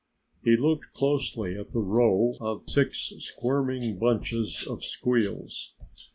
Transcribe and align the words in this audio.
He 0.43 0.57
looked 0.57 0.93
closely 0.93 1.55
at 1.55 1.73
the 1.73 1.79
row 1.79 2.33
of 2.41 2.63
six 2.67 3.13
squirming 3.19 3.99
bunches 3.99 4.65
of 4.67 4.83
squeals. 4.83 5.75